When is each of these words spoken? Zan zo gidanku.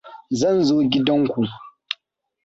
Zan 0.39 0.57
zo 0.67 0.77
gidanku. 0.91 1.41